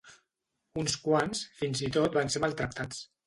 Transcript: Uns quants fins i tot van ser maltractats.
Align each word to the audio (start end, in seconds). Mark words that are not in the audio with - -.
Uns 0.83 0.95
quants 1.03 1.43
fins 1.61 1.83
i 1.87 1.91
tot 1.99 2.17
van 2.21 2.33
ser 2.37 2.41
maltractats. 2.47 3.05